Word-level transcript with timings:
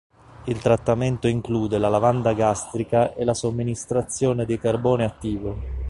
Il 0.45 0.59
trattamento 0.59 1.27
include 1.27 1.77
la 1.77 1.87
lavanda 1.87 2.33
gastrica 2.33 3.13
e 3.13 3.23
la 3.23 3.35
somministrazione 3.35 4.45
di 4.45 4.57
carbone 4.57 5.03
attivo. 5.03 5.55